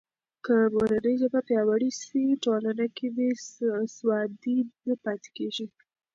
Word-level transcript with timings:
که 0.45 0.55
مورنۍ 0.75 1.13
ژبه 1.21 1.39
پیاوړې 1.47 1.89
سي، 2.01 2.23
ټولنه 2.43 2.85
کې 2.95 3.07
بې 3.15 3.29
سوادي 3.95 4.57
نه 4.87 4.95
پاتې 5.03 5.29
کېږي. 5.37 5.67